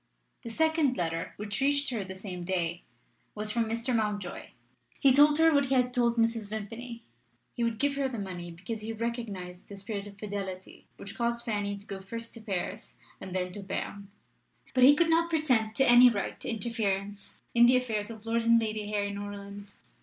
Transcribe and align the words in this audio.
The 0.41 0.49
second 0.49 0.97
letter, 0.97 1.33
which 1.37 1.61
reached 1.61 1.91
her 1.91 2.03
the 2.03 2.15
same 2.15 2.43
day, 2.43 2.81
was 3.35 3.51
from 3.51 3.65
Mr. 3.65 3.95
Mountjoy. 3.95 4.47
He 4.99 5.11
told 5.11 5.37
her 5.37 5.53
what 5.53 5.65
he 5.67 5.75
had 5.75 5.93
told 5.93 6.15
Mrs. 6.15 6.49
Vimpany: 6.49 7.03
he 7.53 7.63
would 7.63 7.77
give 7.77 7.95
her 7.97 8.09
the 8.09 8.17
money, 8.17 8.49
because 8.49 8.81
he 8.81 8.93
recognised 8.93 9.67
the 9.67 9.77
spirit 9.77 10.07
of 10.07 10.17
fidelity 10.17 10.87
which 10.97 11.13
caused 11.15 11.45
Fanny 11.45 11.77
to 11.77 11.85
go 11.85 12.01
first 12.01 12.33
to 12.33 12.41
Paris 12.41 12.97
and 13.21 13.35
then 13.35 13.51
to 13.51 13.59
Berne. 13.59 14.07
But 14.73 14.85
he 14.85 14.95
could 14.95 15.07
not 15.11 15.29
pretend 15.29 15.75
to 15.75 15.87
any 15.87 16.09
right 16.09 16.39
to 16.39 16.49
interference 16.49 17.35
in 17.53 17.67
the 17.67 17.77
affairs 17.77 18.09
of 18.09 18.25
Lord 18.25 18.41
and 18.41 18.59
Lady 18.59 18.87
Harry 18.87 19.11
Norland. 19.11 19.75